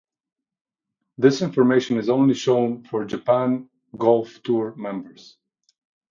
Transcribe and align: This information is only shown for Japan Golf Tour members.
This 1.19 1.43
information 1.43 1.97
is 1.97 2.09
only 2.09 2.33
shown 2.33 2.83
for 2.85 3.05
Japan 3.05 3.69
Golf 3.95 4.41
Tour 4.41 4.73
members. 4.75 5.37